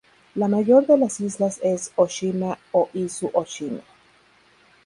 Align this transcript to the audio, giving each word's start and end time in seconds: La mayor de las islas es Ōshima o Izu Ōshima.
La 0.35 0.47
mayor 0.47 0.87
de 0.87 0.97
las 0.97 1.19
islas 1.19 1.59
es 1.61 1.93
Ōshima 1.95 2.57
o 2.71 2.89
Izu 2.95 3.29
Ōshima. 3.33 3.81